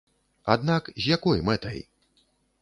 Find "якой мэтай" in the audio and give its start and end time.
1.15-1.79